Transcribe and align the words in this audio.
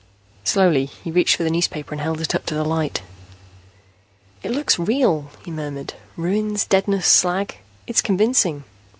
Slowly, 0.43 0.85
he 0.87 1.11
reached 1.11 1.35
for 1.35 1.43
the 1.43 1.51
newspaper 1.51 1.93
and 1.93 2.01
held 2.01 2.21
it 2.21 2.33
up 2.33 2.47
to 2.47 2.55
the 2.55 2.63
light. 2.63 3.03
"It 4.41 4.49
looks 4.49 4.79
real," 4.79 5.29
he 5.45 5.51
murmured. 5.51 5.93
"Ruins, 6.17 6.65
deadness, 6.65 7.05
slag. 7.05 7.57
It's 7.85 8.01
convincing. 8.01 8.63